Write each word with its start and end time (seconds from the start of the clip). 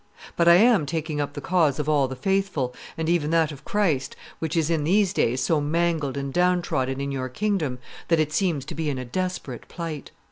But 0.35 0.47
I 0.47 0.55
am 0.55 0.87
taking 0.87 1.21
up 1.21 1.33
the 1.33 1.41
cause 1.41 1.77
of 1.77 1.87
all 1.87 2.07
the 2.07 2.15
faithful, 2.15 2.73
and 2.97 3.07
even 3.07 3.29
that 3.29 3.51
of 3.51 3.63
Christ, 3.63 4.15
which 4.39 4.57
is 4.57 4.71
in 4.71 4.83
these 4.83 5.13
days 5.13 5.41
so 5.43 5.61
mangled 5.61 6.17
and 6.17 6.33
down 6.33 6.63
trodden 6.63 6.99
in 6.99 7.11
your 7.11 7.29
kingdom 7.29 7.77
that 8.07 8.19
it 8.19 8.33
seems 8.33 8.65
to 8.65 8.73
be 8.73 8.89
in 8.89 8.97
a 8.97 9.05
desperate 9.05 9.67
plight. 9.67 10.09